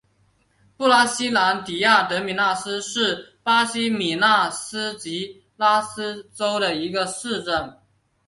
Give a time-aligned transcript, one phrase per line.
[0.77, 7.77] 布拉西兰迪亚德米纳斯是巴西米纳斯吉拉斯州的一个市镇。